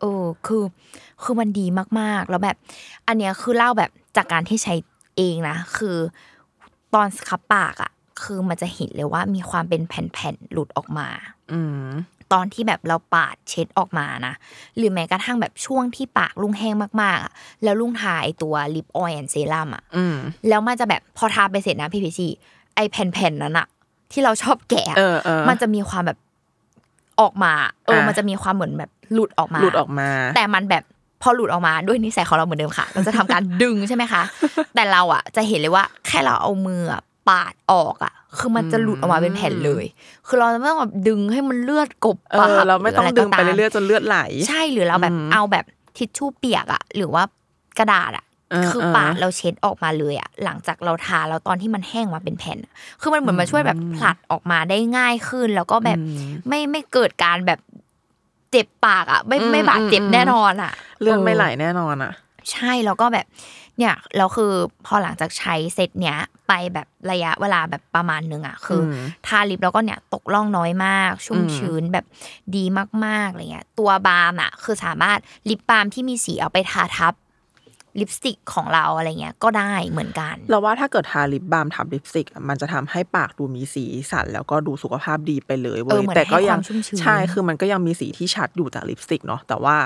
[0.01, 0.63] เออคือ
[1.23, 1.67] คือมันดี
[2.01, 2.57] มากๆ แล้วแบบ
[3.07, 4.75] อันเนี้ยคือเล่าแบบจากการที่ใช้
[5.17, 5.97] เองนะ คือ
[6.95, 7.91] ตอนสครับปากอะ
[8.23, 11.09] คือมันจะเห็นเลยว่ามีความเป็นแผ่นๆหลุดออกมา
[11.53, 11.89] อืม
[12.33, 14.35] ตอนที่แบบเราปาดเช็ดออกมานะ
[14.77, 17.33] หรือแม้กระทั่งแบบช่วงที่ปากลุงแห้งมากๆอะ
[17.65, 19.83] แล้วลุงทาไอตัว lip oil and serum อะ
[20.49, 22.29] แล้วมันจะแบบพอทาไปเสร็จนะพี่พีซี
[22.77, 23.67] ไอแผ่นๆนั้นอะ
[24.13, 24.87] ที่เราชอบแกะ
[25.49, 26.19] มันจะมีความแบบ
[27.21, 27.53] ออกมา
[27.87, 30.83] เออ มันจะมีความเหมือนแบบหลุดออกมาหลุดออกมา แต่มันแบบ
[31.23, 34.23] พอหลุดออกมาด้วยนิสัยของเราเหมือนเดิมค่ะ เราจะทำการดึงใช่ไหมคะ
[34.75, 36.83] แต่เราอะจะเห็นเลยว่าแค่เราเอามือ
[37.29, 39.85] ปาดออกอะ คือมันจะหลุดออกมาเป็นแผ่นเลย
[40.27, 45.65] คือเราไม่ต้องแบบดึงให้มันเลือดกบปากเราไม่ต้องดึงไปเรื่อยๆจนเลือดไหล ใช่หรือเราแบบเอาแบบ
[45.97, 47.23] ทิชชู่เปียกอะ หรือว่า
[47.79, 48.25] กระดาษอะ
[48.69, 52.59] คือปาดเราเช็ดออกมาเลยอะหลังจากเราทาแล้วตอนที่มันแห้งมาเป็นแผ่น
[53.01, 55.99] คือมันเหมือนมาช่วยแบบผลัดออกมาได้ง่ายขึ้น แล้วก็แบบ
[56.49, 57.61] ไม่ไม่เกิดการแบบ
[58.51, 62.13] เจ็บปากอะไม่ไม่บาดเจ็บแน่นอนอะเลือดไม่ไหลแน่นอนอะ
[62.53, 63.27] ใช่แล้วก็แบบ
[63.79, 64.53] เนี่ยเราคือ
[64.87, 68.83] พอหลังจากใช้เซตเนี้ยไปแบบระยะเวลาแบบประมาณนึงอะคือ
[69.27, 72.07] ทาลิปแล้วก็เนี่ยตกล่องน้อยมาก ชุ่มชื้นแบบ
[72.57, 72.65] ดี
[73.05, 75.19] มากๆอะไรเงี้ยตัวบาล์มอะคือสามารถ
[75.51, 77.15] ลิปบาล์มที่มีสีเอาไปทาทับ
[78.01, 86.61] ลิปสติกของเราอะไรเงี้ยก็ได้เหมือนกัน เราว่าถ้าเกิดทาลิปบาล์มทับลิปสติก มันจะทำให้ปากดูมีสีสันแล้วก็ดูสุขภาพดีไปเลยเว้ยแต่ก็ยัง
[87.01, 89.77] ใช่คือมันก็ยังมีสีที่ชัดอยู่จากลิปสติกเนาะแต่ว่า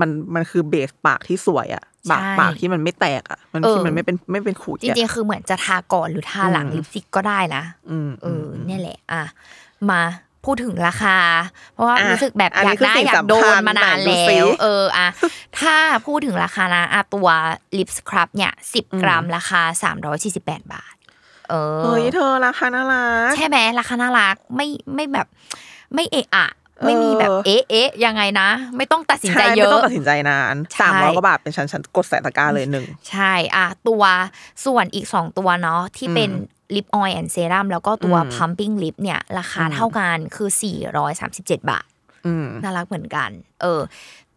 [0.00, 7.62] มันมันคือเบสปากที่สวยอะ ปากปากที่มันไม่แตกอะ มันที่มันไม่เป็นไม่เป็นขูดจริงๆ คือเหมือนจะทาก่อนหรือทาหลังลิปสติกก็ได้นะ
[8.22, 9.22] เออเนี่ยแหละ อะ
[9.90, 10.02] มา
[10.44, 11.16] พูดถึงราคา
[11.74, 15.06] เพราะว่ารู้สึกแบบอยากได้อยากโดนมานานแล้วเอออะ
[15.60, 17.28] ถ้าพูดถึงราคานะอะตัว
[17.78, 20.94] ลิปสครับเนี่ยสิบกรัมราคาสามร้อยสี่สิบแปดบาท
[21.50, 25.26] เออเฮ้ยเธอราคาน่ารักใช่ไหมราคาน่ารักไม่ไม่แบบ
[25.94, 26.48] ไม่เอ๊ะอะ
[26.86, 34.02] ไม่มีแบบเอ๊ะเอ๊ะยังไงนะ ไม่ต้องตัดสินใจเยอะไม่ต้องตัดสินใจนานสามร้อยกว่าบาทเป็นชั้นชั้นกดใส่ตะกร้าเลยหนึ่งใช่อะตัว
[34.64, 36.30] ส่วนอีกสองตัวเนาะที่เป็น
[36.74, 41.86] lip oil and serum แล้วก็ตัว plumping lip เนี่ย ราคาเท่ากันคือสี่ร้อยสามสิบเจ็ดบาท
[42.62, 43.30] น่ารักเหมือนกัน
[43.62, 43.80] เออ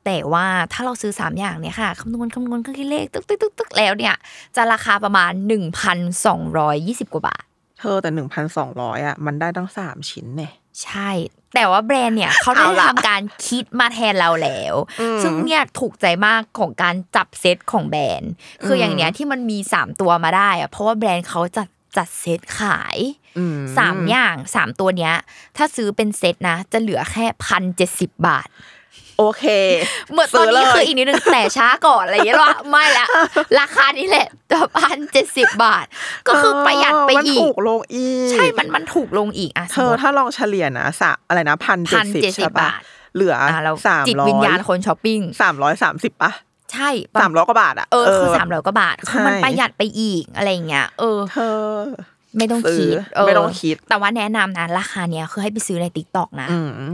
[0.06, 4.16] แต่ว่าถ้าเราซื้อสามอย่างเนี่ยค่ะคำนวณคำนวณเครื่องคิดเลขตึ๊กตึ๊กตึ๊กตึ๊กแล้วเนี่ย
[4.56, 7.44] จะราคาประมาณหนึ่งพันสองร้อยยี่สิบกว่าบาท
[7.80, 11.10] เธอแต่หนึ่งพันสองร้อยอะมันได้ตั้งสามชิ้นเนี่ยใช่
[11.56, 14.74] แต่ว่าแบรนด์เนี่ยเขาได้ทำการคิดมาแทนเราแล้ว
[15.24, 18.32] ซึ่งเนี่ยถูกใจมากของการจับเซตของแบรนด์
[18.66, 22.98] คืออย่างเนี้ยที่มันมีสามตัวมาได้อะเพราะว่าแบรนด์เขาจัดจัดเซตขาย
[23.78, 25.14] สามอย่างสามตัวเนี้ย
[25.58, 28.48] ถ้าซื้อเป็นเซตนะ จะเหลือแค่พันเจ็ดสิบบาท
[29.18, 29.46] โอเค
[30.12, 33.06] เหมือนตอนนี้คืออีกนิดนึงแต่ช้าก่อนอะไรอย่างเงี้ยว่าไม่ละ
[33.60, 34.28] ราคานี้แหละ
[34.80, 35.86] พันเจ็ดสิบบาท
[36.28, 42.70] ก็คือประหยัดไปอีกถูกลงอีก ใช่มันมันถูกลงอีกอะเธอถ้าลองเฉลี่ยนะสะอะไรนะพันเจ็ดสิบใช่ปะ
[43.16, 43.36] เหลือ
[43.88, 46.32] สามจิตวิญญาณคนช้อปปิ้งสามร้อยสามสิบปะ
[46.74, 46.90] ใช่
[47.22, 51.60] สามร้อยกว่าบาทอะเออคือสามร้อยกว่าบาทคือมันประหยัดไปอีกอะไรเงี้ยเออเธอ
[52.38, 56.48] ไม่ต้องคิดไม่ต้องคิด แต่ว่าแนะนำนะราคาเนี้ยคือให้ไปซื้อใน TikTok นะ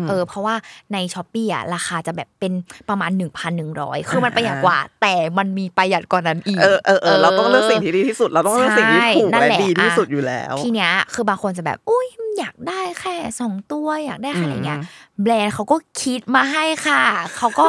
[0.10, 0.56] เออเพราะว่า
[0.94, 2.54] ใน Shopee อะราคาจะแบบเป็น
[2.90, 12.08] ประมาณหนึ่งพันหนึ่งร้อยคือมันประหยัดกว่า แต่มันมีประหยัดกว่านั้นอีกเออเออเออเราต้องเลือกสิ่งที่ดีที่สุด เราต้องเลือกสิ่งที่ถูกและดีที่สุดอยู่แล้ว ทีเนี้ยคือบางคนจะแบบอุ้ย
[12.40, 14.80] อยากได้แค่สองตัวอยากได้แค่อะไรเงี้ย
[15.22, 17.04] แบรนด์เขาก็คิดมาให้ค่ะ
[17.38, 17.66] เขาก็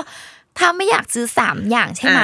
[0.59, 2.23] ถ้าไม่อยากซื้อสามอย่างใช่ไหม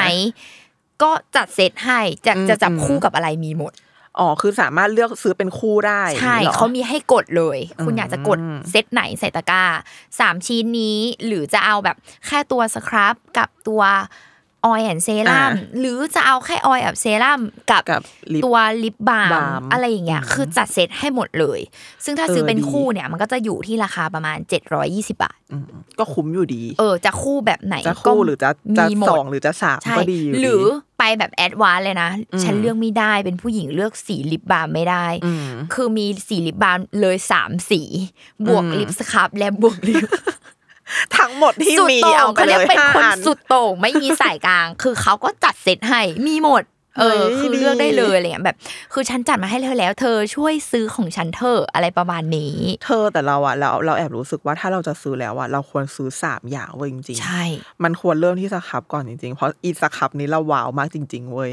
[1.03, 3.73] ก็จัดเซตให้จะจะจับคู่กับอะไรมีหมด
[4.19, 8.39] อ๋อคือสามารถเลือกซื้อเป็นคู่ได้ใช่เขามีให้กดเลย คุณอยากจะกด
[8.71, 9.65] เซตไหนใส่ตะกร้า
[10.21, 11.97] สามชิ้นนี้หรือจะเอาแบบ
[12.27, 13.83] แค่ตัว scrub กับตัว
[14.65, 17.83] oil and serum หรือจะเอาแค่ oil กับเซรั่มกับ
[18.45, 21.61] ตัว lip balm อะไรอย่างเงี้ยคือจัดเซตให้หมดเลย
[22.05, 24.39] ซึ่งถ้าซื้อเป็นคู่เนี่ย มันก็จะอยู่ที่ราคาประมาณ
[24.81, 25.39] 720 บาท
[25.99, 30.65] ก็คุ้มอยู่ดี เออ จะคู่แบบไหนจะคู่หรือจะจะสองหรือจะสามก็ดีหรือ
[30.99, 32.11] ไปแบบ advance เลยนะ
[32.43, 35.07] ฉันเลือกไม่ได้เป็นผู้หญิงเลือกสี lip balm ไม่ได้
[35.75, 37.83] คือมีสีลิปบาล์มเลยสามสี
[38.47, 40.05] บวกลิปสครับและบวกลิป
[41.19, 46.65] ทั้งหมดที่มีเอาไปเลยเป็นคนสุดโต่งไม่มีสายกลาง คือเขาก็จัดเซตให้มีหมด
[46.99, 48.57] เออ คือเลือกได้เลยอะไรเงี้ยแบบ
[48.93, 57.45] คือฉันจัดมาให้เธอแล้ว เธอช่วยซื้อของฉันเธออะไรประมาณนี้ เธอแต่เราอะเราเราแอบรู้สึกว่าถ้าเราจะซื้อแล้วอะเราควรซื้อสามอย่างเว้ยจริงๆใช่
[57.85, 61.53] มันควรเริ่มที่สครับก่อนจริงๆเพราะอีสครับนี้เราว้าวมากจริง ๆเว้ย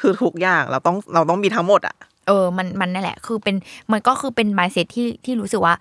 [0.00, 1.96] คือทุกอย่างเราต้องเราต้องมีทั้งหมดอะ
[2.26, 3.56] เออ มัน มันนั่นแหละ คือเป็น
[3.92, 5.74] มันก็คือเป็นมายเซ็ตที่ ที่รู้สึกว่า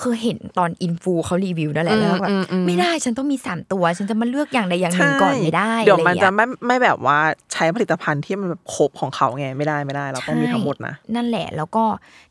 [0.00, 2.30] คือเห็นตอนอินฟูเขารีวิวนั่นแหละแล้วแบบ
[2.66, 7.18] ไม่ได้ฉันต้องมีสามตัวฉันจะมาเลือกอย่างใดอย่างหนึ่งก่อนไม่ได้เดี๋ยวมันจะไม่ไม่แบบว่า
[7.52, 11.84] ใช้ผลิตภัณฑ์ที่มันแบบครบของเขาไงไม่ได้ไม่ได้เราต้องมีทั้งหมดนะนั่นแหละแล้วก็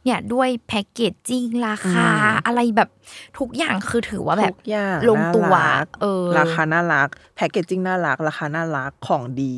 [0.04, 2.08] เนี่ยด้วยแพ็กเกจจิ้งราคา
[2.46, 2.90] อะไรแบบ
[3.40, 4.54] ทุกอย่างคือถือว่าแบบ
[5.10, 5.54] ลงตัว
[6.02, 9.56] เออราคาน่ารักแพ็กเกจจิ้งน่ารัก ราคาน่ารักของดี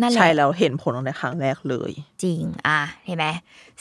[0.00, 1.90] นั่นแหละใช่แล้วเห็นผลตั้งแต่ครั้งแรกเลย
[2.22, 3.26] จริง อะเห็นไหม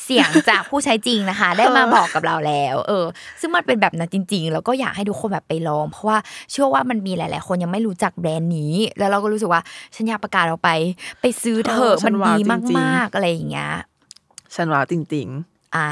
[0.03, 3.05] เสียงจากผู้ใช้จริงนะคะ ได้มาบอกกับเราแล้ว เออ
[3.39, 6.17] ซึ่งมันเป็นแบบนั้นจริง ๆ แล้วก็อยากให้ทุกคนแบบไปลอง เพราะว่า
[6.51, 9.61] เชื่อว่ามันมีหลาย ๆ คนยังไม่รู้จักแบรนด์นี้ แล้วเราก็รู้สึกว่า
[9.95, 10.69] ฉันอยากประกาศออกไป
[11.21, 13.71] ไปซื้อเถอะเออฉัมันนว้าวดีจริงมากๆๆอะไรอย่างเงี้ย
[14.55, 15.29] ฉันว่าจริง
[15.75, 15.87] อะ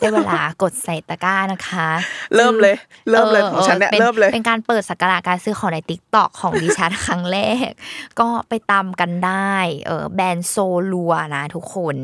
[0.00, 1.88] ได้เวลากดใส่ตะกร้านะคะ
[2.36, 2.74] เริ่มเลย
[3.10, 7.70] เริ่มเลยของฉันเนี่ยป็เริ่มเลยเป็นการเปิดสักการะการซื้อของในติ๊กตอกของดิฉันครั้งแรก
[8.20, 9.54] ก็ไปตามกันได้
[9.86, 10.56] เออแบรนด์โซ
[10.92, 11.94] ลัวนะ ทุกคน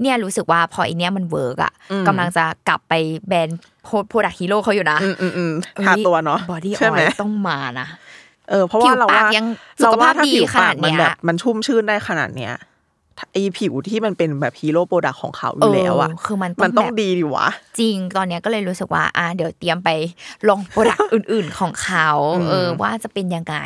[0.00, 1.72] เนี่ยรู้สึกว่าพออีเนี้ยมันเวิร์กอะ
[2.08, 2.92] กำลังจะกลับไป
[3.28, 3.58] แบรนด์
[4.08, 5.52] โปรดักฮีโร่เขาอยู่นะๆอืมอืมอืม
[5.86, 7.86] ทาตัวเนาะบอดี้อใช่ไหมอยต้องมานะ
[8.50, 9.46] เออเพราะว่าเราผิวปากว่ายัง
[9.80, 12.54] เราสุขว่าภาพถ้าดีผิวขปานาดกมันเนี้ยแบบมันชุ่มชื่นได้ขนาดเนี้ย
[13.32, 17.48] ไอผิวที่มันเป็นแบบฮีโร่โปรดักของเขาอยู่แล้วอะเคือมันมันต้ต้อองงแบบดีดิวะ
[17.78, 19.90] จริงตอนเนี้ยก็เลยรู้สึกว่า อะเดี๋ยวเตรียมไป
[20.48, 23.56] ลอง product อื่น ๆของเขาอืมเออว่าจะเป็นยังไง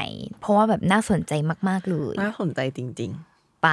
[0.41, 1.33] เพราะว่าแบบน่าสนใจ
[1.69, 3.13] มาก ๆเลย น่าสนใจจริง
[3.63, 3.69] ไป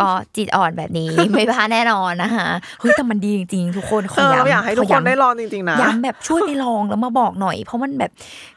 [0.00, 2.48] ก็จิตอ่อนแบบนี้ไม่พลาดแน่นอนนะคะ
[2.80, 8.10] เฮ้ยแต่มันดีจริงๆทุกคนๆขเออเราย้ำอยากให้ทุกขคนย้ำได้ลองจริงๆนะย้ำแบบช่วยไปลองแล้วมาบอกหน่อย เพราะมันแบบ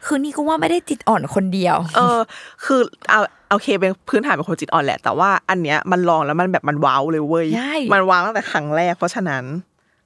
[0.06, 2.18] คือนี่ก็ว่าไม่ได้จิตอ่อนคนเดียว เออ
[2.66, 3.20] คือเอา
[3.52, 9.44] โอเคเป็นพื้นฐานเป็นคนจิตอ่อนแหละแต่ว่าอันเนี้ยมันลองแล้วมันแบบมัน wow เลยเว้ยใช่มัน wow ตั้งแต่ครั้งแรกเพราะฉะนั้น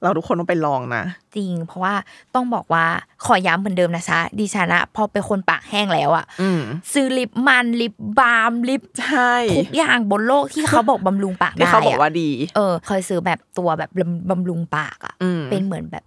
[0.02, 1.04] เราทุกคนต้องไปลองนะ
[1.36, 1.94] จริง เพราะว่า
[2.34, 2.84] ต้องบอกว่า
[3.24, 6.60] ขอย้ำเหมือนเดิมนะจ๊ะดิฉันอะพอเป็นคนปากแห้งแล้วอะอืม
[6.92, 16.04] ซื้อลิปมันลิปบาล์มลิปใช่ทุกอย่างบนโลกที่เขาบอกบำรุงปากที่ได้เขาบอกอะว่าดี เออ เคยซื้อแบบตัวแบบบำบำรุงปากอะอืมเป็นเหมือนแบบ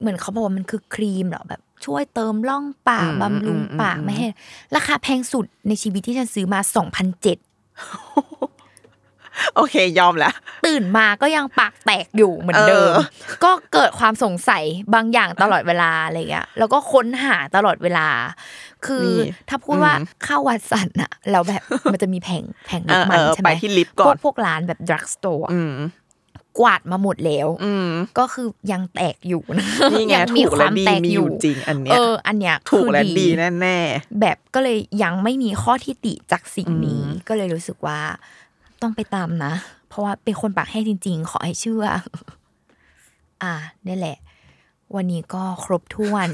[0.00, 4.28] เหมือนเขาบอกว่ามันคือครีมเหรอแบบช่วยเติมร่องปากอืมบำรุงปากอืมไม่ให้
[4.76, 7.38] ราคาแพงสุดในชีวิตที่ฉันซื้อมาสองพันเจ็ด
[9.56, 10.34] โอเคยอมแล้ว
[10.66, 13.06] ตื่นมาก็ยังปากแตกอยู่เหมือนเดิมเออ
[13.44, 18.08] ก็เกิดความสงสัยบางอย่างตลอดเวลาอะไรเงี้ยแล้วก็ค้นหาตลอดเวลา
[18.86, 19.06] คือ
[19.48, 25.76] ถ้าพูดว่าเข้าวัดสันอะแล้วแบบมันจะมีแผงแผงลิปมันเออเออใช่ไหมไปที่ลิปก่พอวนกพวกร้านแบบดรักสโตร์อืม
[26.60, 33.26] กวาดมาหมดแล้ว อืมก็คือยังแตกอยู่นะนี่ไงยัถูมีกคและวามดีแตกมีออยู่ยู่จริง อันเนี้เอยออันเนี้ยถูกคือและดีดี
[33.60, 33.78] แน่
[34.20, 38.00] แบบก็เลยยังไม่มีข้อที่ติจากสิ่งนี้อืมก็เลยรู้สึกว่า
[38.82, 39.52] ต้องไปตามนะ
[39.88, 41.84] เพราะว่าเป็นคนปากแห้งจริง ๆ ขอให้เชื่อ
[43.42, 43.54] อ่า
[43.86, 44.18] นี่แหละ
[44.96, 46.28] วันนี้ก็ครบถ้วน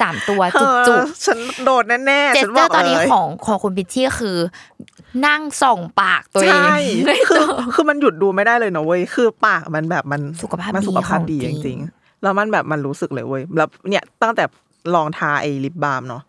[0.00, 4.36] สามตัวๆจุกเอจุอกฉันโดดแน่ๆเจฉัสนเตบออกร์ตอนนี้เลยของของคุณพิชชี่คือ
[5.26, 6.78] นั่งส่องปากตัวเองใช่
[7.28, 14.44] คือคือมันหยุดดูไม่ได้เลยนะเว้ยคือปากมันแบบมันสุขภาพมันดีสุขภาพดีของจริงจริงๆแล้วมันแบบมันรู้สึกเลยเว้ยแล้วเนี่ยตั้งแต่
[14.94, 16.22] ลองทาไอ้ลิปบาล์มเนาะ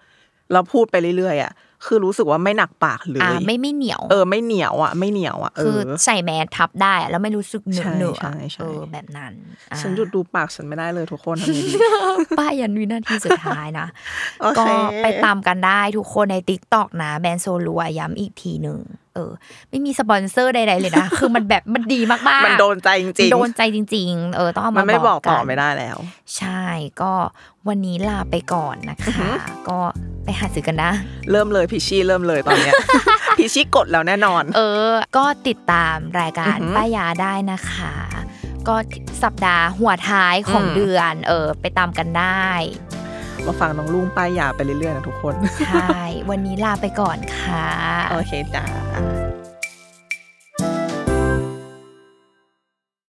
[0.52, 1.52] แล้วพูดไปเรื่อยๆอะ
[1.86, 9.34] คือรู้สึกว่าไม่หนักปากเลอ่ายไม่ไม่เหนียว เออ ไม่เหนียวอะ ไม่เหนียวอะเอคืออใส่แมสทับได้อะแล้วไม่รู้สึกเหนื่อยใช่เหนื่อยใช่ใช่เออแบบนั้น
[9.72, 11.74] อ่าฉันหยุดดูปากฉันไม่ได้เลยทุกคนทำไงดี
[12.40, 13.88] ป้ายยันวินาทีสุดท้ายนะ
[14.42, 14.66] โอเคก็
[15.04, 18.80] ไปตามกันได้ทุกคนใน t ิ k t o k นะแบรนด์โซลัวย้ำอีกทีหนึ่ง
[19.16, 19.32] เออ
[19.70, 25.98] ไม่มีสปอนเซอร์ใดๆเลยนะ คือมันแบบมันดีมากๆ มันโดนใจจมัรินงโดนใจจริง ๆ เออต้องเอาๆมัมานไม่บอกต่อกันไม่ได้แล้ว
[26.38, 26.64] ใช่
[27.02, 27.12] ก็
[27.68, 29.30] วันนี้ลาไปก่อนนะคะ
[29.70, 29.80] ก็
[30.24, 30.92] ไปหาซื้อกันนะ
[31.32, 32.74] เริ่มเลยพิชี่เริ่มเลยตอนเนี้ย
[33.38, 37.94] พิชี่กดแล้วแน่นอน เออ ก็ติดตามรายการป้ายาได้นะคะ
[38.68, 38.76] ก็
[39.24, 42.48] สัปดาห์หัวท้ายของเดือน เออ ไปตามกันได้
[43.46, 45.34] มาฟังน้องลุงป้ายยาไปเรื่อยๆนะทุกคน
[45.68, 45.98] ใช่
[46.30, 47.68] วันนี้ลาไปก่อนค่ะ
[48.12, 48.64] โอเคจ้า